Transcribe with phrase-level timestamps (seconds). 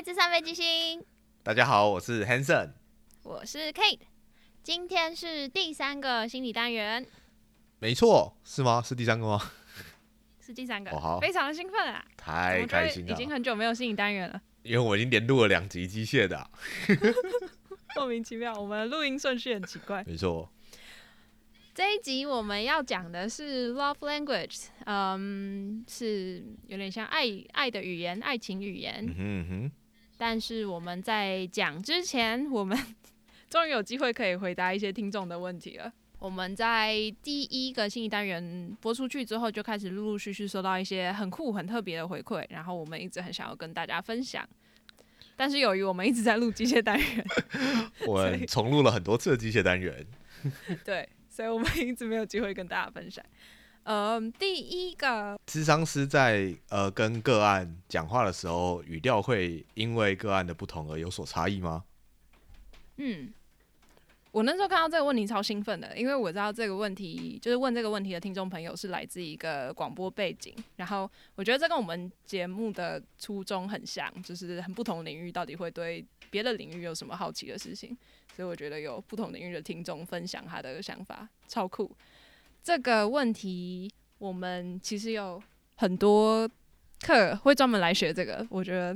[0.00, 1.04] 来自三飞机星，
[1.42, 2.70] 大家好，我是 Hanson，
[3.22, 4.00] 我是 Kate，
[4.62, 7.06] 今天是第三个心理单元，
[7.80, 8.80] 没错，是吗？
[8.82, 9.52] 是第三个吗？
[10.40, 11.20] 是第三个，哦好。
[11.20, 12.02] 非常的兴奋啊！
[12.16, 13.12] 太开心了。
[13.12, 16.50] 已，经很久没有心理单元了，因为我已经连录了两集机械的啊、
[17.94, 20.02] 莫名其妙，我们的录音顺序很奇怪。
[20.06, 20.50] 没错，
[21.74, 29.04] 这一集我们要讲的是 love language，嗯，是有点像爱爱的语言、爱情语言。
[29.06, 29.72] 嗯哼嗯哼，
[30.20, 32.78] 但是我们在讲之前，我们
[33.48, 35.90] 终于有机会可以回答一些听众的问题了。
[36.18, 44.46] 我们在第一个新一单元播出去之后，就开始陆陆续续收到一些很酷、很特别的回馈，然后我们一直很想要跟大家分享。
[45.36, 47.26] 但是由于我们一直在录机械单元，
[48.06, 50.06] 我重录了很多次的机械单元，
[50.84, 53.24] 对，所以我们一直没有机会跟大家分享。
[53.82, 61.84] 呃，第一个智商师在呃跟个案讲话的时候，语调会因为个案的不同而有所差异吗？
[62.98, 63.32] 嗯，
[64.30, 77.96] 我那时候看到这个问题超兴奋的，因为我知道这个问题就是问这个问题的听众朋友是来自一个广播背景，然后我觉得这跟我们节目的初衷很像，就是很不同领域到底会对别的领域有什么好奇的事情，
[78.36, 81.90] 所以我觉得有不同领域的听众分享他的想法，超酷。
[82.62, 85.42] 这个问题我们其实有
[85.76, 86.48] 很多
[87.00, 88.94] 课会专门来学这个，我觉得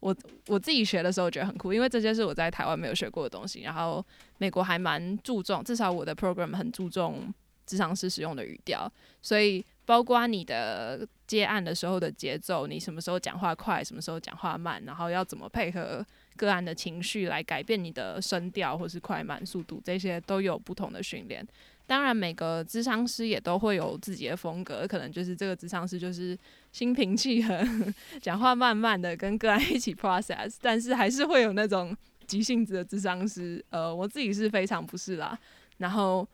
[0.00, 0.14] 我
[0.46, 4.04] 我自己学的时候觉得很酷，因为这些是我在台湾没有学过的东西，然后
[4.36, 7.32] 美国还蛮注重，至少我的 program 很注重
[7.66, 8.90] 智商师使用的语调，
[9.22, 16.04] 所以包括你的接案的时候的节奏，你什么时候讲话快，什么时候讲话慢，然后要怎么配合
[16.36, 21.46] 个案的情绪来改变你的声调或是快慢速度，这些都有不同的训练。
[21.88, 26.38] 当然，每个智商师也都会有自己的风格，可能就是这个智商师就是
[26.70, 27.66] 心平气和，
[28.20, 31.96] 讲话慢慢的跟个案一起 process， 但是还是会有那种
[32.26, 33.64] 急性子的智商师。
[33.70, 35.36] 呃，我自己是非常不是啦。
[35.78, 36.28] 然后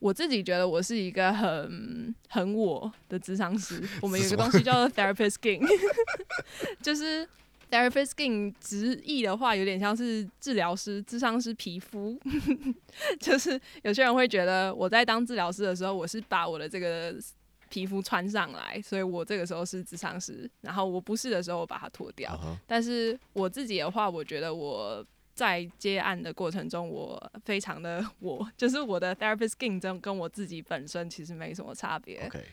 [0.00, 3.82] 我自己觉得我是一个很很我的智商师。
[4.02, 5.66] 我们有一个东西叫做 therapist skin，
[6.82, 7.26] 就是
[7.70, 12.18] therapist skin 直译的话，有点像是治疗师、智商师皮肤。
[13.20, 17.14] 就是有些人会觉得我在当治疗师的时候，我是把我的这个
[17.68, 20.50] 皮肤穿上来，所以我这个时候是智商师。
[20.60, 22.38] 然后我不是的时候，我把它脱掉。
[22.66, 32.26] 但是我自己的话，我觉得我在接案的过程中，我非常的我，就是我的 therapist skin 真跟我自己本身其实没什么差别。
[32.26, 32.44] ，OK，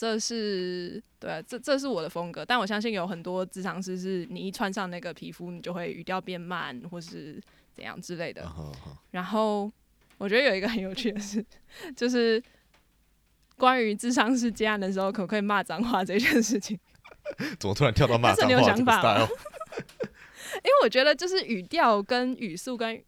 [0.00, 2.42] 这是对啊，这这是我的风格。
[2.42, 7.38] 但我相信有很多智商师是你一穿上那个皮肤，你就会语调变慢，或是
[7.74, 8.50] 怎样之类的。
[9.10, 9.70] 然后
[10.16, 11.44] 我觉得有一个很有趣的事，
[11.94, 12.42] 就是
[13.58, 16.80] 关于智商师接案的时候可不可以骂脏话这件事情。
[17.60, 23.04] 怎么突然跳到骂脏话这个想法吗 因为我觉得就是语调跟语速跟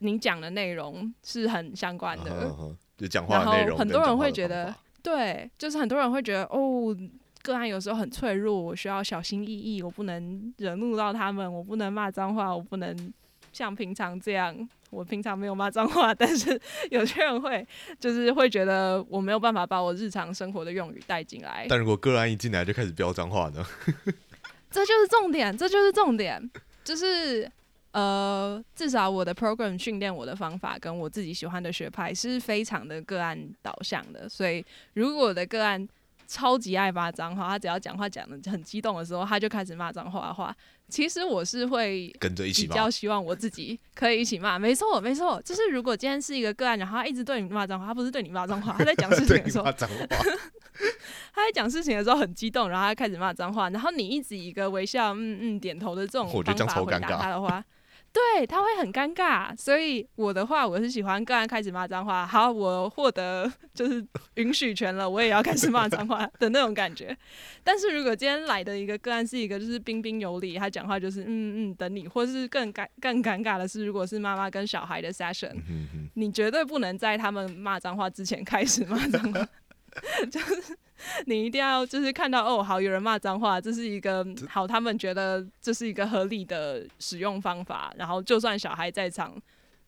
[0.00, 2.76] 你讲的内容是很相关的。
[2.98, 4.74] 就讲话然后的内容，很多人会觉得，
[5.06, 6.96] 对，就是很多人会觉得哦，
[7.42, 13.14] 个案有时候很脆弱，我需要小心翼翼，我不能惹怒到他们，我不能骂脏话，我不能
[13.52, 14.68] 像平常这样。
[14.90, 17.64] 我平常没有骂脏话， 但是有些人会，
[18.00, 21.66] 就是会觉得我没有办法把我日常生活的用语带进来。
[21.68, 23.64] 但如果个案一进来就开始飙脏话呢？
[24.70, 26.50] 这就是重点，这就是重点，
[26.84, 27.50] 就是
[27.96, 34.62] 呃，至少我的 program 训练我的方法跟我自己喜欢的学派是非常的个案导向的，所以
[34.92, 35.88] 如果我的个案
[36.26, 40.54] 超级爱骂脏话，他只要讲话讲的很激动的时候，他就开始骂脏话的话，
[40.90, 49.64] 其实我是会跟着一起骂比较，希望我自己可以一起骂，没错没错，就是如果今天是一个个案，然后他一直对你骂脏话，他不是对你骂脏话，他在讲事情的时候
[51.32, 57.64] 他在讲事情的时候很激动，然后他开始骂脏话，然后你一直以一个微笑、嗯嗯点头的这种方法回答他的话，
[58.16, 59.54] 对他会很尴尬。
[59.56, 64.02] 所以我的话，我是喜欢个案开始骂脏话，好，我获得就是
[64.36, 67.14] 允许权了，我也要开始骂脏话的那种感觉。
[67.62, 75.54] 但是如果今天来的一个个案是一个就是彬彬有礼，他讲话就是嗯嗯等你，或是更尴更尴尬的是，如果是妈妈跟小孩的 session，
[76.14, 79.46] 你绝对不能在他们骂脏话之前开始骂脏话，
[80.30, 80.76] 就是
[81.26, 89.40] 你一定要就是看到哦，好有人骂脏话，这是一个好，他们觉得这是一个合理的使用方法，然后就算小孩在场。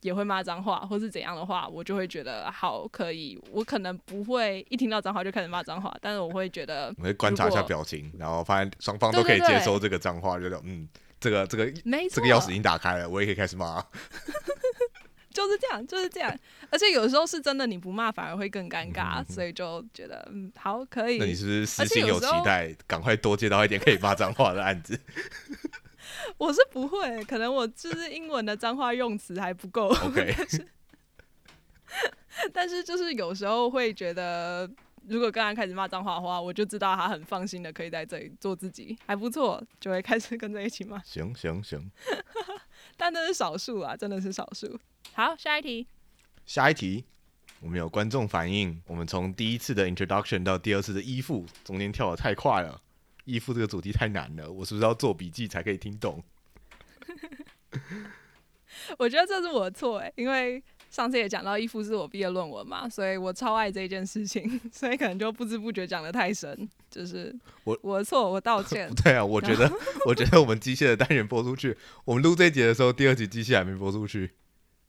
[0.02, 3.37] 也会骂脏话，或是怎样的话，我就会觉得好可以。
[3.50, 10.88] 我可能不会一听到脏话就开始骂脏话，但是我会觉得我会观察一下表情，然后发现双方都可以接收这个脏话，觉得嗯，
[11.19, 13.84] 这个这个没，这个钥匙已经打开了，我也可以开始骂。
[15.38, 16.37] 就是这样，就是这样。
[16.69, 21.19] 而且有时候是真的，你不骂反而会更尴尬，嗯所以就觉得嗯，好可以。
[21.19, 24.99] 那你是不是有期待，赶快多接到一点可以骂脏话的案子？
[26.38, 29.87] 我是不会，可能我就是英文的脏话用词还不够。
[29.87, 30.35] OK，
[32.52, 34.69] 但是就是有时候会觉得，
[35.06, 41.00] 如果刚刚开始骂脏话的话，我就知道他很放心的可以在这里做自己，还不错，就会开始跟着一起骂。
[41.05, 41.88] 行行行，
[42.96, 44.79] 但那是少数啊，真的是少数。
[45.14, 45.87] 好，下一题。
[46.46, 47.05] 下一题，
[47.60, 52.81] 我们有观众反映，我们从第一次的 introduction 到第二次的依附，中间跳的太快了，
[53.25, 56.22] 依附这个主题太难了，我是不是要做笔记才可以听懂？
[58.96, 67.34] 我觉得这是我的错哎，因为上次也讲到依附是我毕业论文嘛，所以我超爱这件事情， 所以可能就不知不觉讲的太深，就是
[67.64, 68.88] 我我的错，我道歉。
[69.04, 69.70] 对啊，我觉得，
[70.06, 71.76] 我觉得我们机械的单元播出去，
[72.06, 74.31] 我们录这一节的时候，第二集机械还没播出去。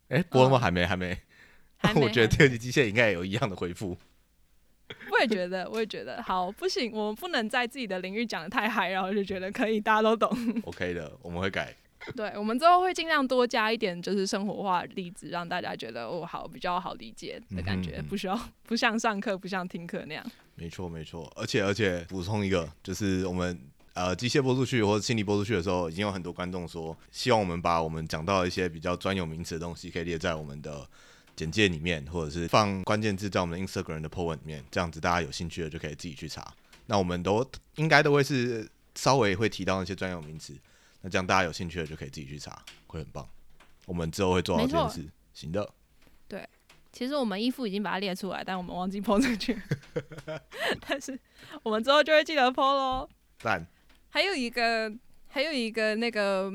[0.09, 0.57] 哎、播了吗？
[0.57, 1.17] 哦还没，还没。
[1.77, 3.97] 还没 我觉得还第二集机械应该也有一样的回复。
[5.11, 10.29] 我也觉得，我也觉得，好，不行，我们不能在自己的领域讲的太嗨，然后就觉得可以，大家都懂。
[10.63, 11.73] OK 的，我们会改。
[12.15, 20.25] 对，我们之后会尽量多加一点，就是生活化例子，让大家觉得哦，好，比较好理解的感觉，嗯哼嗯不需要不像上课，不像听课那样。
[20.55, 21.31] 没错，没错。
[21.35, 23.57] 而且，而且补充一个，就是我们
[23.99, 30.89] 呃机械播出去或者心理播出去的时候，已经有很多观众说，希望我们把我们讲到一些比较专有名词的东西，可以列在我们的
[31.35, 36.49] 简介里面，或者是放关键字在我们的 Instagram 的 po 文里面，这样子大家有兴趣的就可以自己去查。
[36.85, 40.57] 那我们都应该都会是稍微会提到那些专有名词，
[41.01, 43.27] 那这样大家有兴趣的就可以自己去查，会很棒。
[43.85, 45.09] 我们之后会做到这件事。
[45.33, 45.69] 行的，
[46.29, 46.47] 对
[46.93, 49.61] 其实我们衣服已经把它列出来，但我们忘记 PO 出去。
[50.87, 51.19] 但是
[51.63, 53.09] 我们之后就会记得 PO 喽。
[53.39, 53.67] 赞。
[54.09, 54.91] 还有一个，
[55.27, 56.51] 还有一个那个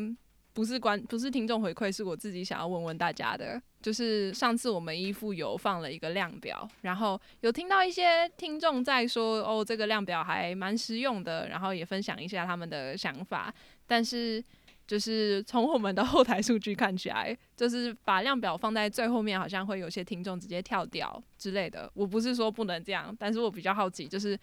[0.52, 13.52] 不是观不是听众回馈，是我自己想要问问大家的，就是上次我们衣服有放了一个量表，然后有听到一些听众在说，哦，这个量表还蛮实用的，然后也分享一下他们的想法，
[13.86, 14.42] 但是。
[14.86, 21.90] 就是从我们的后台数据看起来，就是把量表放在最后面，好像会有些听众直接跳掉之类的。
[21.94, 24.38] 我不是说不能这样，但是我比较好奇，就是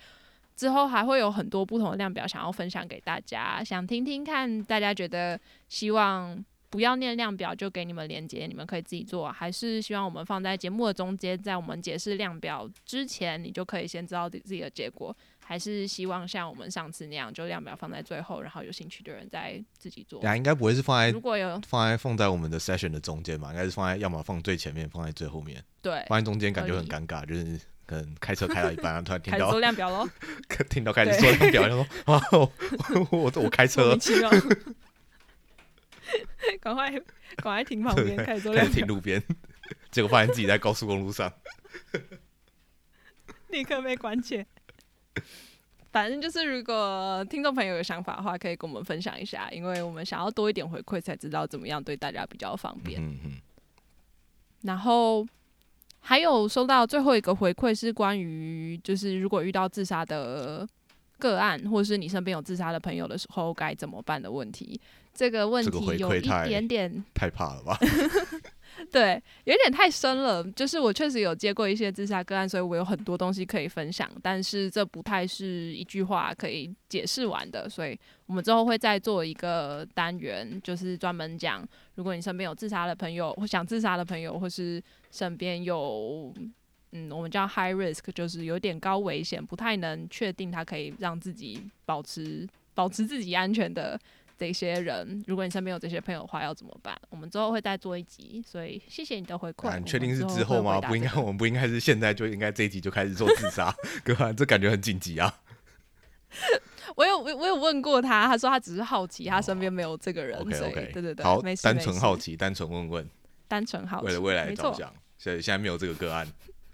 [0.61, 25.59] 之后还会有很多不同的量表想要分享给大家，想听听看大家觉得希望不要念量表就给你们连接，你们可以自己做，还是希望我们放在节目的中间，在我们解释量表之前，你就可以先知道自己的结果，还是希望像我们上次那样，就量表放在最后，然后有兴趣的人再自己做应该不会是放在如果有放在放在我们的 session 的中间吧，应该是放在要么放最前面，放在最后面。
[25.81, 30.09] 对放在中间感觉很尴尬，就是可能开车开到一半，然后 突然听到量表喽，
[30.69, 31.85] 听到开始对说量表，然后
[33.01, 33.97] 我我我开莫车。
[36.59, 39.23] 赶快赶快停旁边，开始做开始停，路边，
[39.91, 41.31] 结果发现自己在高速公路上。
[43.47, 44.45] 立刻被关切。
[45.91, 53.01] 反正就是，如果听众朋友有想法的话，可以跟我们分享一下，因为我们想要多一点回馈，才知道怎么样对大家比较方便。
[53.01, 53.41] 嗯嗯，
[54.61, 55.25] 然后
[56.01, 60.67] 还有收到最后一个回馈是关于，就是如果遇到自杀的
[61.17, 64.79] 个案，或是你身边有自杀的朋友的时候，该怎么办的问题。
[65.13, 67.77] 这个问题有一点点太怕了吧？
[68.91, 70.43] 对，有点太深了。
[70.51, 77.69] 就是我确实有接过一些自杀个案，所以我有很多东西可以分享，但是这不太是一句话可以解释完的。
[77.69, 84.81] 所以我们之后会再做一个单元，就是专门讲，如果你身边有自杀的朋友，或想自杀的朋友，或是
[85.11, 86.33] 身边有。
[86.93, 93.97] 嗯，我们叫 high risk，就是有点高危险，不太能确定他可以让自己保持保持自己安全的
[94.41, 96.99] 这些人，如果你身边有这些朋友的话，要怎么办？
[97.11, 99.67] 我们之后会再做一集，所以谢谢你的回馈。
[99.67, 100.81] 啊你确定是之后吗？
[100.81, 103.71] 不应该，我们不应该是现在就应该这一集就开始做自杀，
[104.03, 105.31] 哥，这感觉很紧急啊。
[106.95, 113.07] 我有我我有问过他，他说他只是好奇，他身边没有这个人 OK 所以 OK，对对对，好没，事单纯好奇，单纯问问，
[113.47, 116.27] 单纯好奇，为了未来着想，所以现在没有这个个案，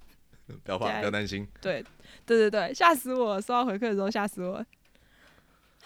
[0.63, 1.45] 不要怕，不要担心。
[1.59, 1.83] 对
[2.25, 3.41] 对对对，吓死我了！
[3.41, 4.65] 收到回馈的时候吓死我了。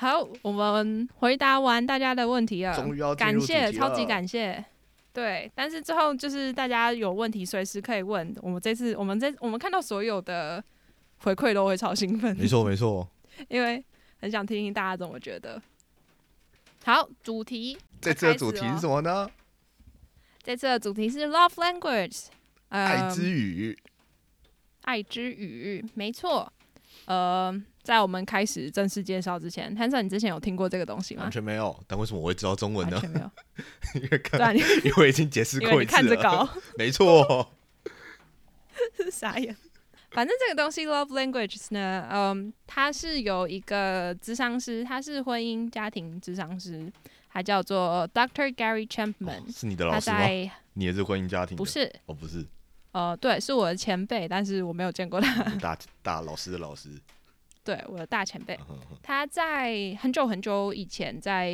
[0.01, 4.65] 好，我们回答完大家的问题了，终于要感谢，超级感谢。
[5.13, 8.35] 对，但是之后就是大家有问题随时可以问。
[8.41, 10.63] 我们这次，我们这我们看到所有的
[11.17, 13.07] 回馈都会超兴奋，没错没错，
[13.47, 13.85] 因为
[14.19, 15.61] 很想听听大家怎么觉得。
[16.83, 18.95] 好，主题这次的主题是什么？
[18.95, 19.29] 么呢？
[20.41, 22.25] 这次的主题是 love language，
[22.69, 23.77] 呃，爱之语。
[24.81, 26.51] 爱之语，没错。
[27.05, 31.31] 呃，在我们开始正式介绍之前，Hanson，你之前有听过这个东西吗完？
[31.31, 32.93] 全没有，但为什么我会知道中文呢？
[32.97, 33.31] 完全没有。
[34.01, 36.01] 因为看， 因为已经解释过一次了。
[36.01, 36.47] 看着搞，
[36.77, 37.51] 没错，
[39.11, 39.55] 傻眼。
[40.11, 46.91] 反正这个东西 love languages 呢，嗯，它是有一个智商师，他是婚姻家庭智商师，
[47.31, 48.53] 他叫做 Dr.
[48.53, 50.19] Gary Chapman，、哦是你的老师吗？
[50.73, 51.55] 你也是婚姻家庭？
[51.55, 52.45] 不，是哦，不是，
[52.91, 56.89] 呃对，是我的前辈，但是我没有见过他，大大老师的老师。
[57.63, 58.57] 对，我的大前辈。
[59.03, 61.51] 他在很久很久以前在，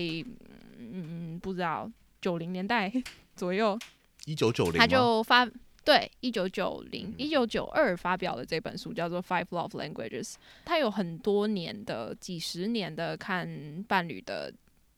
[0.78, 1.90] 嗯，不知道
[2.22, 2.92] 九零年代
[3.36, 3.78] 左右，
[4.26, 5.48] 一九九零，他就发
[5.84, 10.34] 对一九九嗯零一九九二发表的这本书叫做《Five Love Languages》，
[10.66, 14.54] 他有很多年的几十年的看伴侣的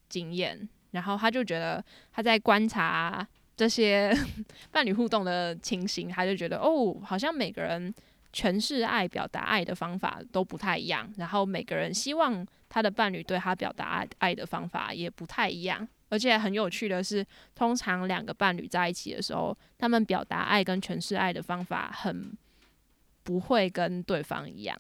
[0.08, 4.12] 经验，然后他就觉得他在观察这些
[4.72, 7.94] 伴侣互动的情形，他就觉得哦，好像每个人
[8.34, 15.88] 诠释爱、表达爱的方法都不太一样，然后每个人希望他的伴侣对他表达爱爱的方法也不太一样。
[16.10, 22.36] 而且很有趣的是，通常两个伴侣在一起的时候，他们表达爱跟诠释爱的方法很
[23.24, 24.76] 不会跟对方一样。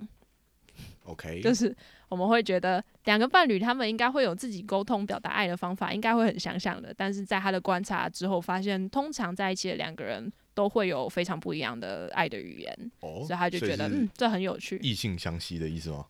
[1.10, 1.76] OK，就是
[2.08, 6.94] 我们会觉得两个伴侣他们应该会有自己沟通表达爱的方法，应该会很相像的。
[6.96, 14.78] 但是在他的观察之后，发现通常在一起的两个人都会有非常不一样的爱的语言，哦，所以他就觉得嗯，这很有趣。
[14.84, 16.06] 异性相吸的意思吗？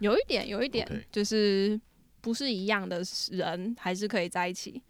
[0.00, 1.80] 有一点，有一点就是
[2.20, 4.82] 不是一样的人还是可以在一起。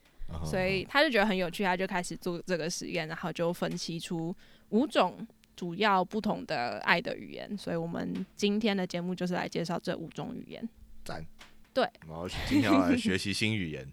[0.44, 4.36] 所以他就觉得很有趣，他就开始做这个实验，然后就分析出
[4.68, 5.26] 五种
[5.58, 7.58] 主要不同的爱的语言。
[7.58, 10.68] 所以我们今天的节目就是来介绍这五种语言。
[11.04, 11.26] 赞。
[11.74, 13.84] 对，然后今天要来学习新语言。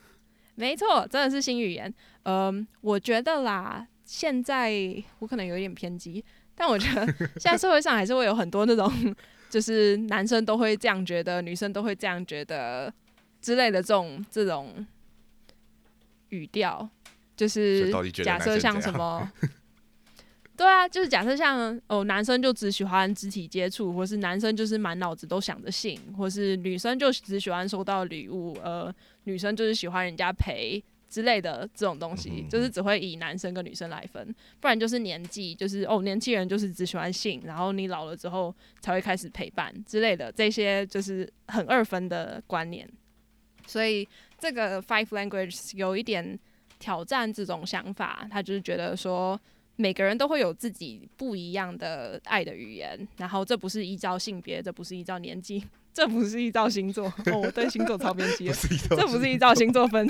[0.56, 1.92] 没错，真的是新语言。
[2.22, 4.72] 嗯，我觉得啦，现在
[5.18, 6.24] 我可能有一点偏激，
[6.54, 7.06] 但我觉得
[7.38, 8.90] 现在社会上还是会有很多那种，
[9.50, 12.92] 就是男生都会这样觉得，女生都会这样觉得
[13.42, 14.86] 之类的这种这种
[16.30, 16.88] 语调，
[17.36, 17.90] 就是
[18.22, 19.30] 假设像什么。
[20.60, 34.22] 对啊，就是假设像哦，男生就只喜欢肢体接触，或是男生就是满脑子都想着性，或是女生就只喜欢收到礼物，呃，女生就是喜欢人家陪之类的这种东西，就是只会以男生跟女生来分，
[34.60, 42.86] 不然就是年纪，就是哦，年轻人就是只喜欢性，然后你老了之后才会开始陪伴之类的，这些就是很二分的观念。
[43.66, 44.06] 所以
[44.38, 46.38] 这个 Five Languages 有一点
[46.78, 49.40] 挑战这种想法，他就是觉得说。
[49.80, 57.06] 每个人都会有自己不一样的爱的语言，然后这不是依照性别，这不是依照年纪， 这不是依照星座。
[57.32, 58.50] 哦，我对星座超编辑
[58.90, 60.06] 这不是依照星座分。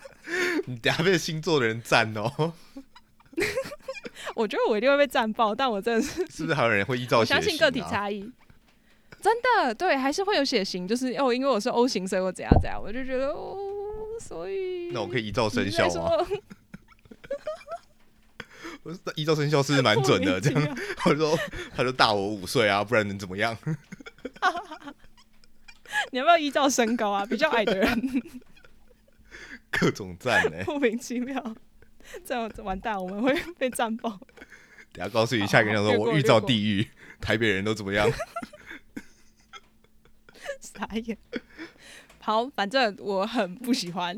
[0.66, 2.52] 你等下被星座的人赞哦，
[4.36, 7.24] 我觉得我一定会被赞爆，但我真的是是不是还有人会依照？
[7.24, 8.30] 相信个体差异。
[9.20, 13.56] 真的对，还是会有血型，就是哦，因为我是 O 型，所以我怎样怎样，我就觉得哦，
[14.20, 16.10] 所以那我可以依照生肖吗？
[18.92, 20.76] 说我是依照生肖是蛮准的，这样其妙
[21.06, 21.38] 我说
[21.74, 23.56] 他说大我五岁啊，不然能怎么样？
[26.12, 27.24] 你要不要依照身高啊？
[27.26, 28.22] 比较矮的人
[29.70, 31.54] 各种赞哎、莫名其妙，
[32.24, 34.18] 这样完蛋，我们会被赞爆。
[34.92, 36.88] 等下告诉你下一个人说，我预兆地狱，
[37.20, 38.10] 台北人都怎么样？
[40.60, 41.18] 傻眼。
[42.20, 44.16] 好，反正我很不喜欢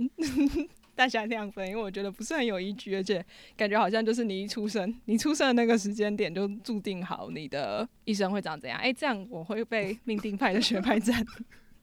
[1.01, 3.25] 大家那样分，因为我觉得不是很有依据，而且
[3.57, 8.79] 感觉好像就是你一出生，你出生的那个时间点就注定好你的一生会长怎样。
[8.79, 11.25] 哎、这样我会被命定派的学派占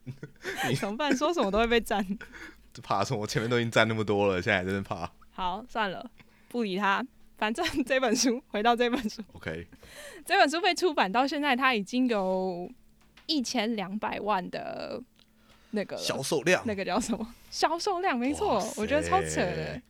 [0.69, 1.17] 你，怎么办？
[1.17, 2.05] 说什么都会被赞。
[2.71, 5.11] 就怕从我前面都已经占那么多了，现在还在那怕。
[5.31, 6.11] 好，算了，
[6.49, 7.03] 不理他。
[7.39, 9.65] 反正这本书，回到这本书，OK，
[10.27, 12.69] 这本书被出版到现在，它已经有
[13.25, 15.01] 一千两百万的
[15.71, 18.17] 那个销售量那个叫什么销售量？
[18.17, 19.81] 没错我觉得超扯的。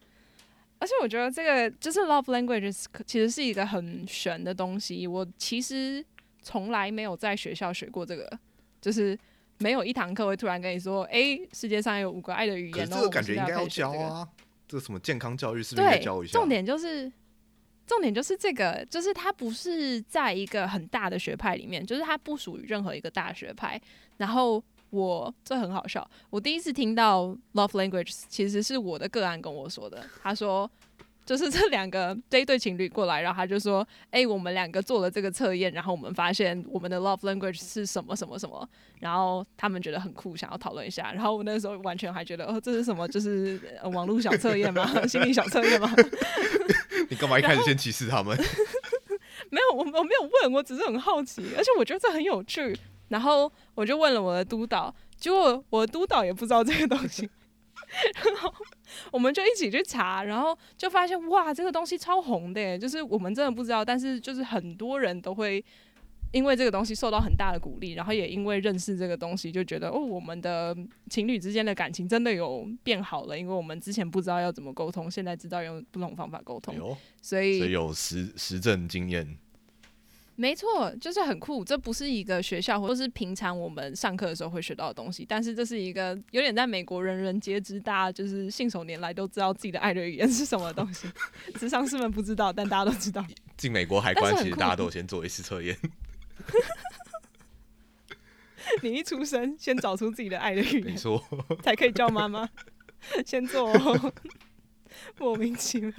[0.79, 5.07] 而且我觉得这个就是 love languages，其实是一个很玄的东西。
[5.07, 6.05] 我其实
[6.41, 8.39] 从来没有在学校学过这个，
[8.79, 9.17] 就是
[9.57, 13.91] 没有一堂课会突然跟你说，哎、世界上有五个爱的语言，这个感觉应该要教。
[13.91, 14.27] 啊，
[14.67, 16.33] 这个什么健康教育是不是应该对教一，下？
[16.33, 17.11] 重点就是。
[17.87, 23.81] 重点就是这个，就是它不是在一个很大的学派里面，就是它不属于任何一个大学派。
[24.17, 30.05] 然后我这很好笑，我第一次听到 love language 其实是我的个案跟我说的。
[30.23, 30.69] 他说，
[31.25, 38.67] 就是这两个这一对情侣过来，然后他就说：“哎、我们两个做了这个测验，然后我们发现我们的 love language 是什么什么什么。”
[39.01, 41.11] 然后他们觉得很酷，想要讨论一下。
[41.11, 43.05] 然后我那时候完全还觉得，哦，这是什么？
[43.09, 44.89] 就是、呃、网络小测验吗？
[45.05, 45.93] 心理小测验吗？
[47.09, 48.37] 你干嘛一开始先歧视他们？
[49.51, 52.77] 没有，我我没有问，我只是很好奇，而且我觉得这很有趣。
[53.09, 57.29] 然后我就问了我的督导，结果我的督导也不知道这个东西。
[58.25, 58.53] 然后
[59.11, 65.63] 我们就一起去查，然后就发现哇，这个东西超红的耶，就是我们真的不知道，但是就是很多人都会
[66.33, 70.75] 因为这个东西受到很大的鼓励，然后也因为认识这个东西，就觉得哦，我们的
[71.09, 79.37] 情侣之间的感情真的有变好了，因为我们之前不知道要怎么沟通，现在知道用不同方法沟通，有，所以所以有实实证经验。
[80.39, 81.65] 没错，就是很酷。
[81.65, 91.07] 这不是一个学校或者是平常我们上课的时候会学到的东西，但是这是一个有点在美国人人皆知，大家就是信手拈来都知道自己的爱的语言是什么东西。
[91.59, 93.25] 智商师们不知道，但大家都知道。
[93.57, 95.75] 进美国海关，其实大家都有先做一次测验。
[98.83, 101.23] 你一出生，先找出自己的爱的语没言，错，
[101.63, 102.47] 才可以叫妈妈。
[103.25, 104.13] 先做、哦，
[105.17, 105.91] 莫名其妙。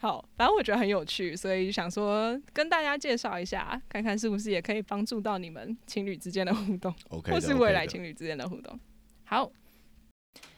[0.00, 6.94] 好，反正我觉得很有趣，所以想说跟大家介绍一下，看看是不是也可以帮助到你们情侣之间的互动。
[7.08, 8.78] OK 的或是未来情侣之间的互动。
[9.24, 9.50] 好，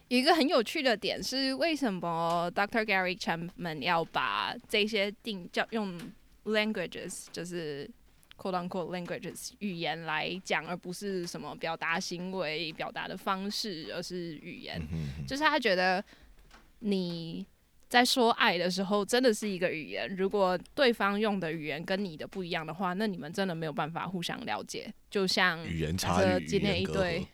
[0.09, 2.85] 有一个很有趣的点是，为什么 Dr.
[2.85, 5.99] Gary Chapman 要把这些定叫用
[6.45, 7.89] languages，就是
[8.37, 14.79] quote unquote languages 语言来讲，而不是什么表达行为、表达的方式，而是语言。
[14.81, 16.05] 嗯哼哼就是他觉得
[16.81, 17.47] 你
[17.91, 20.09] 在说爱的时候，真的是一个语言。
[20.17, 24.91] 如果对方用的语言跟你的不一样的话，那你们真的没有办法互相了解。
[25.11, 27.27] 就像语言差异，今天一对阂，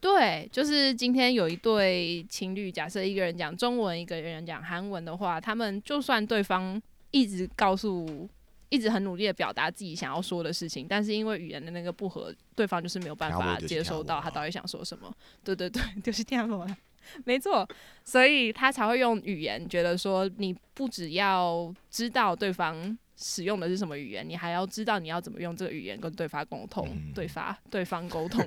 [0.00, 6.80] 对，就是今天有一对情侣，假设一个人讲中文，一个人讲韩文的话，他们就算对方
[7.12, 8.28] 一直告诉。
[8.72, 15.12] 一直很努力的表达自己想要说的事情，但是因为语言的那个不合，对方就是没有办法接收到他到底想说什么。
[15.42, 16.76] 对对对， 就是听不懂。
[17.24, 17.66] 没错，
[18.04, 28.44] 所以他才会用语言，觉得说你不只要知道对方使用的是什么语言，你还要知道你要怎么用这个语言跟对方沟通，嗯对方对方沟通，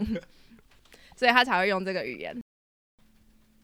[1.16, 2.36] 所以他才会用这个语言。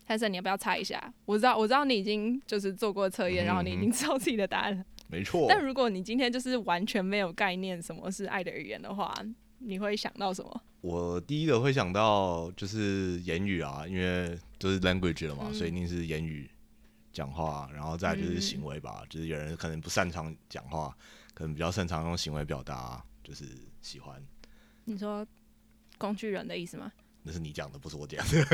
[0.06, 1.14] 泰森，你要不要猜一下？
[1.26, 4.84] 我知道，我知道你已经就是做过测验，然后你已经知道自己的答案了。
[5.08, 5.46] 没错。
[5.48, 9.14] 但如果你今天就是完全没有概念什么是爱的语言的话，
[9.60, 10.62] 你会想到什么？
[10.82, 16.50] 我第一个会想到就是言语啊，因为就是 language 了嘛，嗯所以一定是言语
[17.12, 20.96] 讲话，然后再就是嗯行为吧，就是有人可能不擅长讲话，
[21.34, 23.46] 可能比较擅长用行为表达，就是
[23.82, 24.22] 喜欢。
[24.86, 25.26] 你说
[25.98, 26.92] 工具人的意思吗？
[27.24, 28.46] 那是你讲的，不是我讲的。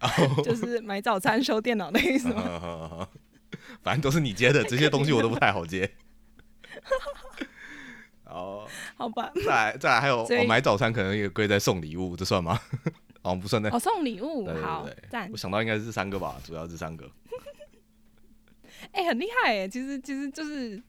[0.44, 3.08] 就是买早餐、修电脑的意思吗？
[3.82, 5.90] 反正都是你接的，这些东西我都不太好接。
[8.30, 8.64] 然后
[8.96, 9.30] 好吧。
[9.44, 12.58] 再来再来还有，我买早餐可能也归在送礼物，这算吗？
[13.22, 13.68] 哦，不算的。
[13.70, 17.10] 哦，送礼物好赞我，想到应该是这三个吧，主要是三个。
[18.92, 20.80] 哎、很厉害哎，其实其实就是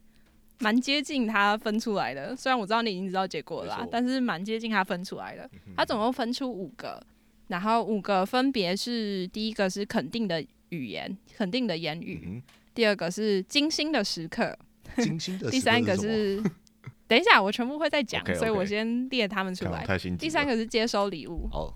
[0.60, 2.36] 蛮接近他分出来的。
[2.36, 5.50] 虽然我知道你已经知道结果了啦，但是蛮接近他分出来的。
[5.76, 7.04] 他总共分出五个，
[7.48, 12.42] 然后五个分别是：第一个是肯定的语言，肯定的言语；嗯
[12.74, 14.56] 第二个是精心的时刻；
[15.04, 15.52] 精心的。
[15.52, 16.42] 第三个是，
[17.12, 19.86] 等一下我全部会再讲 OK，OK 所以我先列他们出看我来。
[19.86, 20.18] 太心急了。
[20.18, 21.74] 第三个是接收礼物，哦，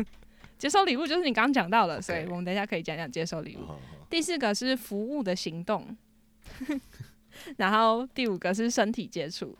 [0.58, 3.60] 接收礼物就是你刚刚讲到的所以我们等一下可以讲讲接收礼物。
[3.60, 5.96] 好好第四个是服务的行动，
[7.56, 9.56] 然后第五个是身体接触。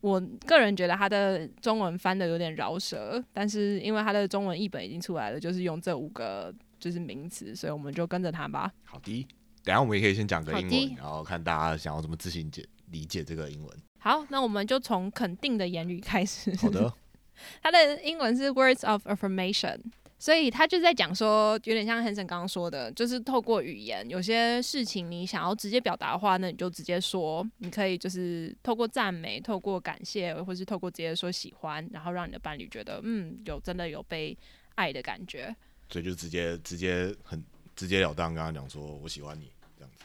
[0.00, 8.72] 我个人觉得他的中文翻的有点饶舌，但是因为他的中文译本已经出来了，就是用这五个就是名词，所以我们就跟着他吧。
[8.84, 9.26] 好的，
[9.62, 13.76] 等一下我们也可以先讲个英的文，然后看大家想要怎么自行解理解这个英文。
[13.98, 16.54] 好，那我们就从肯定的言语开始。
[16.56, 16.92] 好的，
[17.62, 19.78] 它的英文是 words of affirmation，
[20.18, 34.36] 所以他就在讲说，有点像 Hanson 刚刚说的，就是透过语言，有些事情你想要直接表达的话，那你就直接说，你可以就是透过赞美、透过感谢，或是透过直接说喜欢，然后让你的伴侣觉得，嗯，有真的有被
[34.76, 35.54] 爱的感觉。
[35.90, 37.42] 所以就直接直接很
[37.74, 40.04] 直截了当跟他讲说我喜欢你这样子。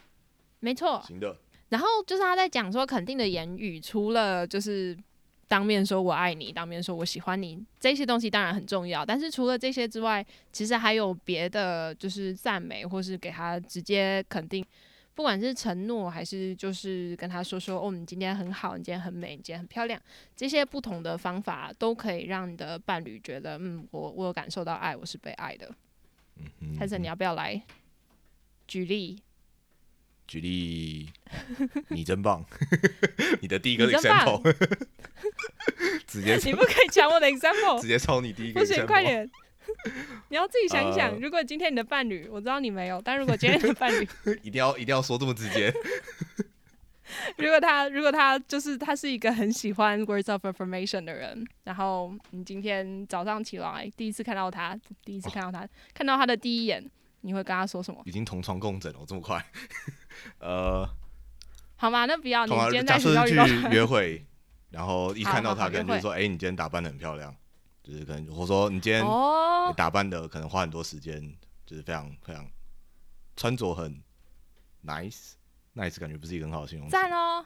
[0.60, 1.36] 没错，行的，
[1.74, 4.96] 然后就是他在讲说肯定的言语，除了就是
[5.48, 9.04] 当面说我爱你，当面说我喜欢你，这些东西当然很重要。
[9.04, 14.64] 但是除了这些之外，其实还有别的，就是赞美或是给他直接肯定，
[15.16, 20.00] 不管是承诺还是就是跟他说说哦，你今天很好，你今天很美，你今天很漂亮，
[20.36, 25.74] 这些不同的方法都可以让你的伴侣觉得，嗯，我我有感受到爱，我是被爱的。
[26.38, 27.60] 嗯哼还是你要不要来
[28.68, 29.20] 举例？
[30.34, 31.08] 举例，
[31.89, 32.43] 你真棒，
[33.39, 34.41] 你的第一个 example，
[36.08, 37.88] 直接你不可以抢我的 example 直。
[37.88, 39.30] 接抄你第一个不行快点！
[40.30, 41.19] 你要自己想一想，呃。
[41.19, 44.08] 如果今天你的伴侣，我知道你没有，但如果今天你的伴侣，
[44.41, 45.72] 一定要一定要说这么直接，
[47.38, 56.84] 如果他如果他就是他是一个很喜欢 words of affirmation 的人，然后你今天早上起来第一次看到他，第一次看到他，看到他的第一眼，
[57.26, 58.02] 你会跟他说什么？
[58.06, 59.44] 已经同床共枕了，这么快，
[60.40, 60.88] 呃，
[61.78, 62.06] 好吗？
[62.06, 64.26] 那不要，你今天假设在学校去约 会，
[64.70, 67.34] 然后一看到他，好好约会可能就说，哎、你今天打扮的很漂亮，
[67.82, 69.04] 就是可能或者说你今天
[69.76, 71.34] 打扮的可能花很多时间，
[71.66, 72.46] 就是非常非常
[73.38, 74.04] 穿着很
[74.86, 76.92] nice，nice 感觉不是一个很好的形容词。
[76.92, 77.46] 赞哦，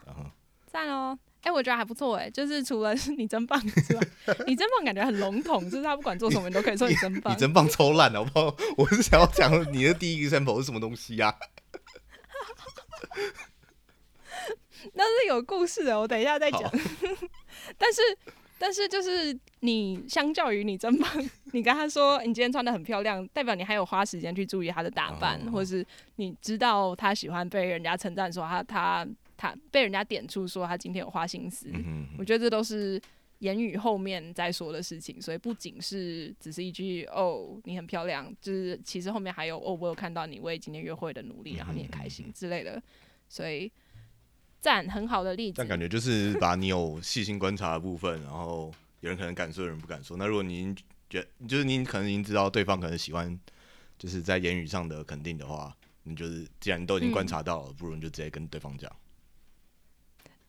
[0.66, 1.18] 赞哦。
[1.48, 4.02] 哎、我觉得还不错哎，就是除了你真棒之外，
[4.46, 7.34] 你真棒感觉很笼统，就是他不管做什么，你都可以说你真棒。
[7.34, 8.54] 你真棒，超烂好不好？
[8.78, 11.34] 我是想要讲你的第一个 sample 是什么东西呀、
[14.94, 16.70] 那是有故事的，我等一下再讲。
[17.78, 18.02] 但是，
[18.60, 21.10] 但是就是你相较于你真棒，
[21.54, 25.86] 你跟他说你今天穿的很漂亮，代表你还有花时间去注意他的打扮，哦或是
[26.18, 31.72] 你知道他喜欢被人家称赞，说他他他被人家点出说他今天有花心思。
[32.18, 33.00] 我觉得这都是
[33.40, 42.82] 言语后面在说的事情，所以不仅是只是一句哦你很漂亮，就是其实后面还有哦我有看到你为今天约会的努力，然后你很开心之类的，
[43.30, 43.72] 所以
[44.60, 45.68] 赞很好的例子但。
[45.68, 50.18] 感觉就是把你有细心观察的部分，然后有人可能敢说，有人不敢说。
[50.18, 50.76] 那如果你已经
[51.08, 53.40] 觉就是您可能已经知道对方可能喜欢，
[54.00, 55.72] 就是在言语上的肯定的话，
[56.02, 58.92] 你就是既然都已经观察到了，不如你就直接跟对方讲。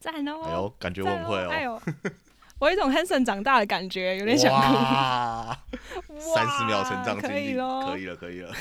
[0.00, 0.40] 赞哦！
[0.44, 1.80] 哎呦，感觉我赞很会哎哦。
[1.86, 1.92] 呦，
[2.60, 4.74] 我有一种 Hanson 长大的感觉，有点想哭。
[4.74, 5.58] 哇，
[6.34, 8.52] 三十秒成长可经历，以咯可以了，可以了。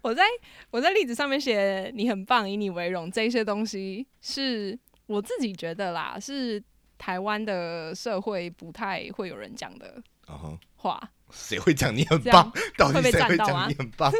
[0.00, 0.22] 我在
[0.70, 6.62] 我在例子上面写你很棒，以你为荣，这些东西是我自己觉得啦，是
[6.96, 11.00] 台湾的社会不太会有人讲的然后话。
[11.32, 12.50] 谁会讲你很棒？
[12.78, 14.12] 到底谁会讲你很棒？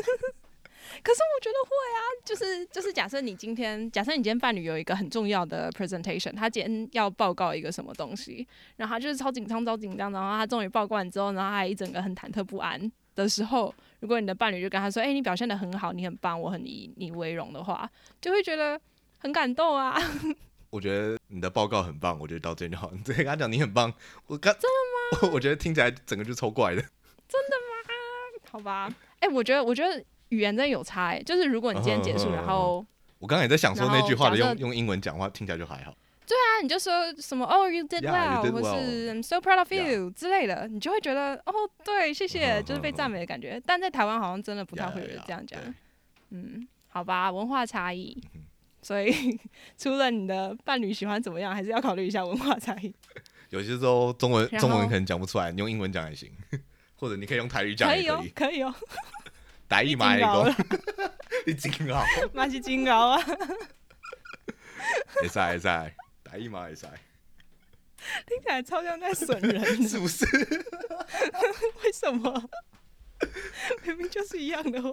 [1.03, 17.89] 可是我觉得会啊，就是就是假设你今天，假设你今天伴侣有一个很重要的 presentation，他今天要报告一个什么东西，然后他就是超紧张、超紧张，然后他终于报告完之后，然后他还一整个很忐忑不安的时候，如果你的伴侣就跟他说：“哎、你表现的很好，你很棒，我很以你为荣”的话，
[18.21, 18.81] 就会觉得
[19.19, 19.97] 很感动啊。
[20.71, 22.91] 我觉得你的报告很棒，我觉得到这就好。
[22.93, 23.93] 你直接跟他讲你很棒，
[24.27, 25.31] 我刚真的吗？
[25.35, 26.89] 我觉得听起来整个就超怪的吗。
[28.51, 32.85] 好吧，哎、我觉得我觉得语言真的有差哎、就是如果你今天结束，然后
[33.19, 35.95] 我刚才也在想说那句话的用用英文讲话听起来就还好。
[36.27, 41.53] 对啊你就说什么哦，you did well，did 或是 I'm so proud of you 之类的，你就会觉得哦，
[41.85, 43.63] 对，谢谢，嗯就是被赞美的感觉。
[43.65, 45.73] 但在台湾好像真的不太会有人这样讲对。
[46.31, 48.43] 嗯，好吧，文化差异嗯，
[48.83, 49.39] 所以
[49.79, 52.93] 除了你的伴侣喜欢怎么样，还是要考虑一下文化差异。
[53.51, 56.29] 有些时候中文中文可能讲不出来，你用英文讲也行，
[56.99, 58.51] 或者你可以用台语讲可以哦也可以，。
[58.51, 58.75] 可以哦，
[59.69, 60.57] 台语嘛，你真搞了
[61.47, 63.23] 你真好，马西金高啊，
[65.21, 65.63] 会使会使，
[66.25, 66.87] 台语嘛会使，
[68.27, 70.25] 听起来超像在损人的， 是不是？
[71.85, 72.49] 为什么？
[73.85, 74.91] 明明就是一样的话。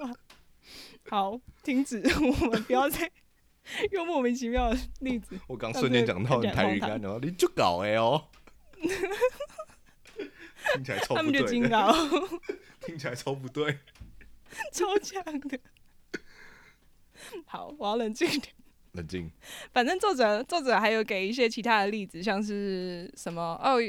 [1.09, 3.11] 好，停止，我们不要再
[3.91, 5.37] 用莫名其妙的例子。
[5.47, 8.29] 我刚瞬间讲到你台语干，然后你就搞哎哦，
[10.73, 11.93] 听起来超他们就不对的，惊高，
[12.85, 13.77] 听起来超不对。
[14.71, 15.59] 超强的。
[17.45, 18.53] 好，我要冷静一点。
[18.93, 19.31] 冷静，
[19.71, 23.79] 反正作者作者还有给一些其他的例子，像是什么哦、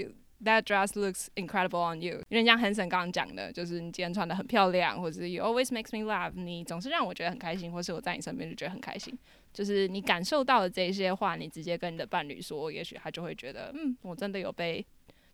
[0.42, 9.18] That dress looks incredible on you，有点像 Hanson 刚刚讲的，就是你今天穿的很漂亮，或者是 You always makes me laugh，你总是让我觉得很开心，或是我在你身边就觉得很开心。
[9.54, 14.84] 就是你感受到的这些话，你直接跟你的伴侣说，也许他就会觉得，嗯，我真的有被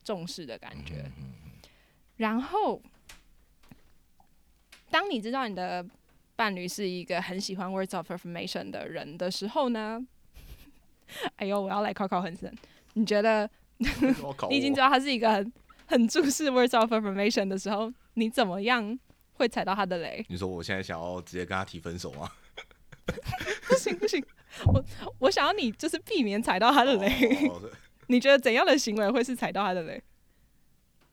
[0.04, 1.10] 重视的感觉。
[2.16, 2.80] 然后，
[4.90, 5.84] 当你知道你的
[6.36, 10.00] 伴侣是一个很喜欢 words of affirmation 的人的时候呢，
[11.36, 12.52] 哎呦，我要来考考恒生，
[12.94, 13.48] 你觉得
[14.48, 15.52] 你已经知道他是一个很
[15.86, 18.98] 很注视 words of affirmation 的时候，你怎么样
[19.34, 20.24] 会踩到他的雷？
[20.28, 22.30] 你说我现在想要直接跟他提分手吗？
[23.68, 24.24] 不行不行，
[24.66, 24.84] 我
[25.18, 27.48] 我想要你就是避免踩到他的雷。
[27.48, 27.60] 哦
[28.06, 30.02] 你觉得怎样的行为会是踩到他的雷？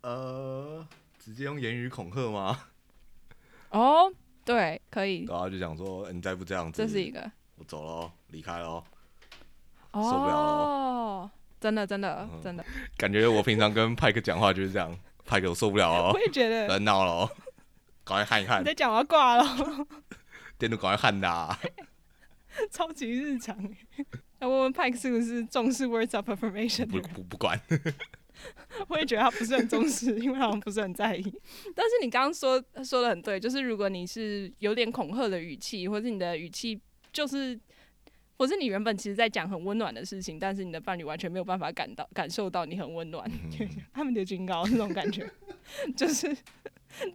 [0.02, 0.84] 呃，
[1.20, 2.70] 直接用言语恐吓吗？
[3.78, 4.12] 哦，
[4.44, 8.84] 对，可以，然后就想说，欸你再不这样子，这是一个我走了，离开了。
[9.92, 12.66] 哦，受不了了真的真的嗯真的，
[12.98, 17.30] 感觉我平常跟派克讲话就是这样，派克我受不了哦我，也觉不得要闹了哦，
[18.04, 19.44] 赶快焊一焊你，在讲我要挂了。
[20.58, 21.58] 电路赶快焊的啊。
[22.72, 23.78] 超级日常欸。
[24.40, 27.10] 要问问派克是不是重视 words of affirmation 的不人？
[27.14, 27.60] 不不管，
[28.90, 31.24] 我也觉得他不是很重视， 因为他好像不是很在意。
[31.76, 36.80] 但是你刚刚说说的很对，就是如果你是有点恐吓的语气，或是你的语气
[37.12, 37.60] 就是，
[38.38, 43.30] 或是你原本其实在讲很温暖的事情，但是你的伴侣完全没有办法感到感受到你很温暖，
[43.94, 45.30] 他们的警告那种感觉，
[45.96, 46.36] 就是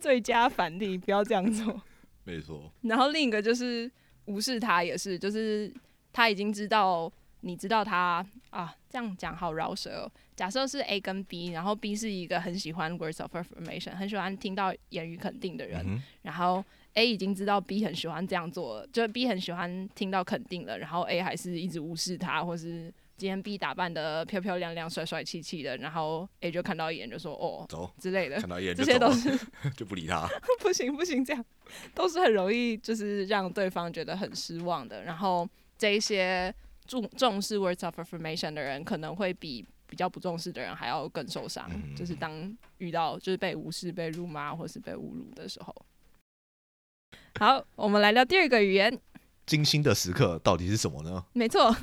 [0.01, 1.83] 最佳反例，不要这样做。
[2.25, 3.91] 没错，然后另一个就是
[4.27, 5.73] 无视他，也是，就是
[6.13, 10.13] 他已经知道，你知道他啊，这样讲好饶舌、哦。
[10.35, 21.21] 假设是 A 跟 B，然后 B 是一个很喜欢 words of affirmation，很喜欢听到言语肯定的人，嗯然后 A 已经知道 B 很喜欢这样做，就是 B 很喜欢听到肯定了，然后 A
[21.23, 29.39] 还是一直无视他，或是今天 B 打扮的漂漂亮亮、帅帅气气的，然后 A 就看到一眼就说哦走，之类的看，到一眼这些都是
[29.77, 30.29] 就不理他。
[30.61, 31.45] 不行不行，这样
[31.95, 35.05] 都是很容易就是让对方觉得很失望的。
[35.05, 36.53] 然后这一些
[36.87, 41.69] 重重视 words of affirmation 的人，可能会比比较不重视的人还要更受伤。
[41.71, 45.75] 嗯就是当遇到就是被无视、被辱骂或是被侮辱的时候。
[47.39, 48.99] 好，我们来聊第二个语言。
[49.47, 51.25] 精心的时刻到底是什么呢？
[51.33, 51.75] 没错，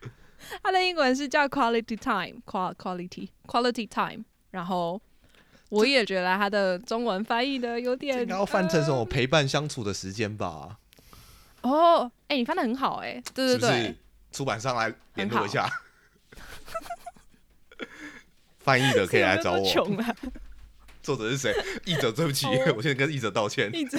[0.62, 4.24] 它的英文是叫 quality time，qual quality quality time。
[4.50, 5.00] 然后
[5.68, 10.78] 我也觉得它的中文翻译的有点应该要翻成什么呃陪伴相处的时间吧？
[11.62, 13.96] 哦，哎、你翻的很好哎、对对对，是是？
[14.32, 15.68] 出版商来联络一下，
[18.58, 19.64] 翻译的可以来找我。
[19.70, 20.16] 穷啊，
[21.02, 21.54] 作者是谁？
[21.84, 23.70] 译者，对不起，哦我现在跟译者道歉。
[23.74, 23.98] 译者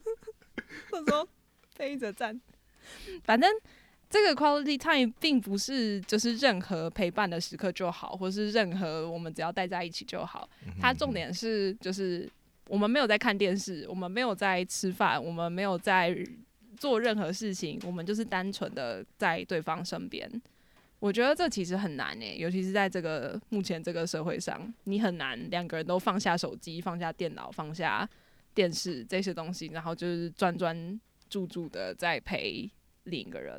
[0.92, 1.28] 我说
[1.76, 2.40] 被译者赞，
[3.24, 3.50] 反正。
[4.10, 10.48] 这个 quality time 并不是就是任何陪伴的时刻就好，或是任何我们只要待在一起就好。
[10.80, 12.30] 它重点是就是
[12.68, 16.16] 我们没有在看电视，我们没有在吃饭，我们没有在
[16.84, 20.30] 做任何事情，我们就是单纯的在对方身边。
[20.98, 28.06] 我觉得这其实很难诶、尤其是在这个目前这个社会上，你很难两个人都放下手机、放下电脑、放下
[28.52, 32.70] 电视这些东西，然后就是专专注注的在陪
[33.04, 33.58] 另一个人。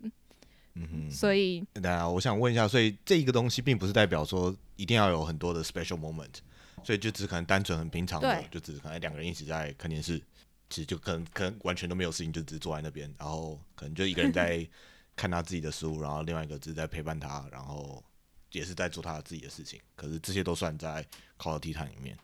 [0.76, 6.36] 嗯哼，所以当然，我想问一下，所以这一个东西并不是代表说一定要有很多的 special moment，
[6.84, 10.22] 所以就只可能单纯很平常的，就只可能两个人一起在看电视，
[10.70, 14.68] 其实就可能可能完全都没有事情，就只是坐在那边，然后可能就一个人在
[15.16, 18.04] 看他自己的书，然后另外一个只是在陪伴他，然后
[18.52, 21.06] 也是在做他自己的事情，可是这些都算在
[21.38, 22.18] quality time 里面。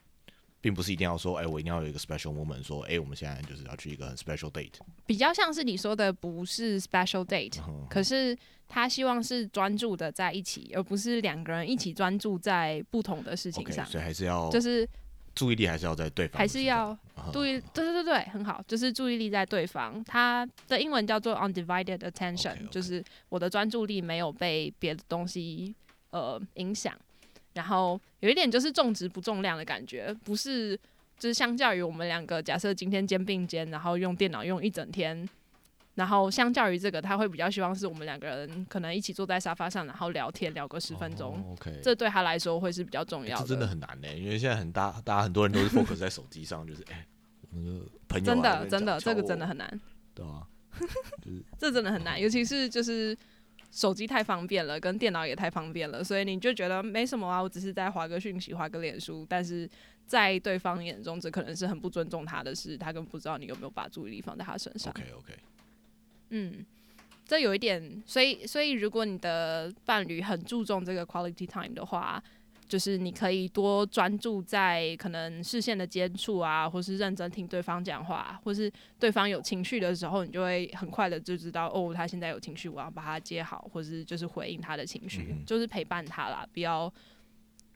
[0.63, 4.73] 并不是一定要说，哎、我一定要有一个 special moment，说，哎、我们现在就是要去一个很 special date。
[5.08, 13.84] 比较像是你说的，不是 special date，嗯可是他希望是专注的在一起，而不是两个人一起专注在不同的事情上。
[13.88, 14.88] 所以还是要就是
[15.34, 20.04] 注意力还是要在对方还，是要啊注意，对对对对，很好，就是注意力在对方。
[20.06, 25.74] 它的英文叫做 undivided attention，OK，OK 就是我的专注力没有被别的东西
[26.12, 26.94] 呃影响。
[27.54, 30.78] 然后有一点就是重质不重量的感觉，不是
[31.20, 35.28] 就是相较于我们两个，假设今天肩并肩，然后用电脑用一整天。
[35.95, 47.06] 然后相较于这个，他会比较希望是我们两个人可能一起坐在沙发上，然后聊天聊个十分钟，哦 OK，这对他来说会是比较重要欸这真的很难呢，因为现在很大，大家很多人都是 focus 在手机上，就是哎、
[47.51, 49.82] 我那个朋友、啊、真的真的这个真的很难。
[50.13, 50.47] 对啊，
[51.60, 53.17] 这真的很难，尤其是就是
[53.71, 59.69] 手机太方便了，跟电脑也太方便了，所以你就觉得没什么啊，我只是在划个讯息、划个脸书，但是
[60.06, 64.91] 在对方眼中，这可能是很不尊重他的事，他根本不知道你有没有把注意力放在他身上。
[64.93, 65.34] OK OK，
[66.32, 66.65] 嗯，
[67.26, 72.22] 这有一点，所以所以如果你的伴侣很注重这个 quality time 的话，
[72.67, 86.91] 就是你可以多专注在可能视线的接触啊，或是认真听对方讲话，或是对方有情绪的时候，你就会很快的就知道哦，他现在有情绪，我要把他接好，或是就是回应他的情绪，嗯就是陪伴他啦，不要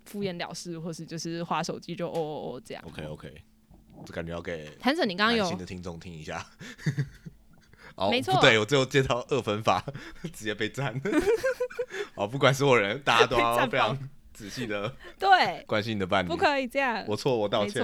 [0.06, 2.82] 敷衍了事，或是就是划手机就哦哦哦这样。
[2.88, 3.34] OK OK，
[4.06, 6.46] 这感觉要给谭总，你刚刚有新的听众听一下。
[7.96, 9.84] 哦，没错不对，我最后接到二分法，
[10.34, 10.94] 直接被赞。
[12.16, 13.98] 哦，不管所有人，大家都要非常
[14.34, 16.28] 仔细的 对，关心你的伴侣。
[16.28, 17.04] 不可以这样。
[17.08, 17.84] 我错，我道歉，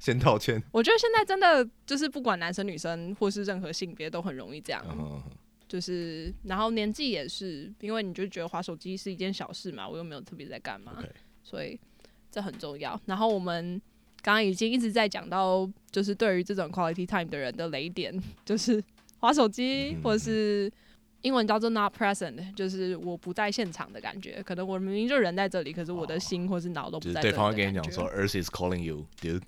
[0.00, 0.62] 先道歉。
[0.72, 5.22] 我觉得现在真的就是不管男生女生或是任何性别都很容易这样，嗯，
[5.68, 11.02] 就是然后年纪也是，因为你就觉得划手机是一件小事嘛，我又没有特别在干嘛
[11.44, 11.78] 所以
[12.30, 13.00] 这很重要。
[13.06, 13.80] 然后我们
[14.22, 18.12] 刚刚已经一直在讲到，就是对于这种 quality time 的人的雷点，
[18.44, 18.82] 就是
[19.22, 20.70] 滑手机嗯或者是。
[21.24, 24.42] 英文叫做 not present，就是我不在现场的感觉。
[24.42, 29.42] 可能我明明就人在这里，可是我的心或是脑都不就是在这里的对方会跟你讲说，Earth is calling you, dude.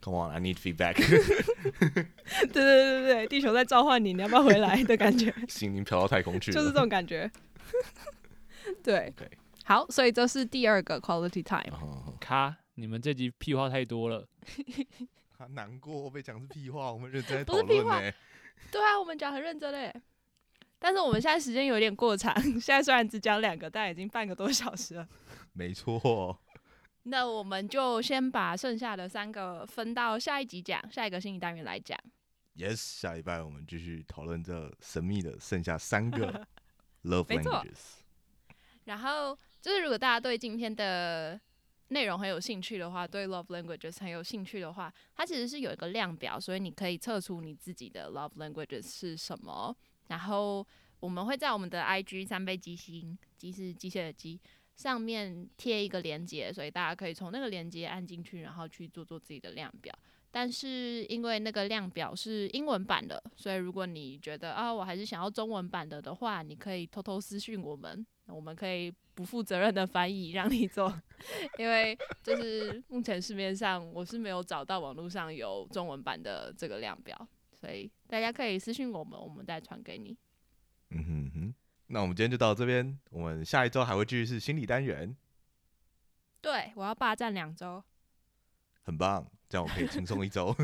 [0.00, 0.94] Come on, I need feedback.
[1.02, 5.34] 对对对对对，地球在召唤你，你要不要回来的感觉。
[5.50, 6.54] 心已经飘到太空去了。
[6.54, 7.28] 就是这种感觉。
[8.84, 9.12] 对
[9.64, 11.76] 好，所以这是第二个 quality time。
[11.82, 14.24] 嗯咔，你们这集屁话太多了。
[15.36, 18.16] 他难过被讲是屁话，我们认真在不讨是屁话论呢。
[18.70, 19.94] 对啊，我们讲很认真嘞，
[20.78, 25.08] 但是我们现在时间有点过长， 现在虽然只讲两个，但已经半个多小时了。
[25.54, 26.38] 没错，
[27.04, 31.98] 那我们就先把剩下的三个分到下一集讲，下一个心理单元来讲。
[32.56, 36.46] Yes，下礼拜我们继续讨论这神秘的剩下三个
[37.04, 37.98] love languages。
[38.84, 41.40] 然后就是如果大家对今天的
[41.88, 49.74] 内容很有兴趣的话，对 love languages 很有兴趣的话，它其实是有一个量表，所以你可以测出你自己的 love languages 是什么。
[50.08, 50.66] 然后
[51.00, 54.40] 我们会在我们的 IG 三倍机星，机是机械的机，
[54.74, 59.94] 上面贴一个链接，所以大家可以从那个链接按进去，然后去做做自己的量表。
[60.30, 70.92] 但是因为那个量表是英文版的，所以如果你觉得啊，我还是想要中文版的的话，你可以偷偷私讯我们，我们可以不负责任的翻译让你做，
[71.58, 80.16] 因为就是目前市面上我是没有找到网络上有中文版的这个量表，所以大家可以私信我们，我们再传给你。
[80.90, 81.54] 嗯哼哼，
[81.88, 85.16] 那我们今天就到这边，我们下一周还会继续是心理单元，
[86.40, 87.82] 对我要霸占两周，
[88.82, 90.54] 很棒，这样我可以轻松一周，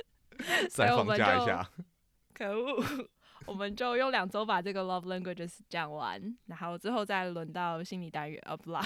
[0.70, 1.70] 再放假一下。
[2.32, 2.82] 可恶，
[3.46, 8.82] 我们就用两周把这个 love languages 讲完，然后之后再轮到心理单元，啊不啦，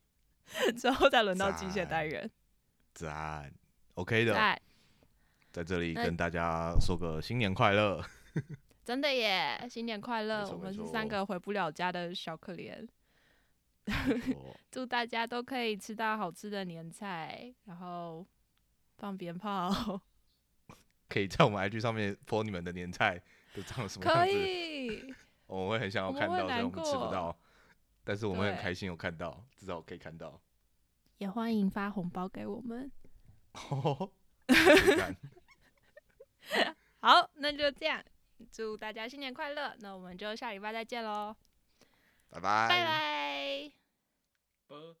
[0.78, 2.30] 之后再轮到机械单元。
[2.94, 3.52] 赞
[3.94, 4.60] ，OK 的，在
[5.50, 8.04] 在这里跟大家说个新年快乐。
[8.84, 10.48] 真的耶，新年快乐！
[10.50, 12.88] 我们是三个回不了家的小可怜，
[13.86, 18.26] 哦 祝大家都可以吃到好吃的年菜，然后
[18.96, 20.00] 放鞭炮，
[21.06, 23.22] 可以在我们 IG 上面 po 你们的年菜
[23.54, 25.14] 都长什么样可子，以。
[25.46, 27.36] 我们会很想要看到，虽然会难我们吃不到，
[28.04, 30.40] 但是我们很对开心有看到，至少可以看到。
[31.18, 32.90] 也欢迎发红包给我们。
[34.96, 35.16] 赞
[37.00, 38.04] 好，那就这样，
[38.52, 39.74] 祝大家新年快乐！
[39.80, 41.34] 那我们就下礼拜再见喽，
[42.30, 43.72] 拜拜，拜拜。
[44.68, 44.94] 啵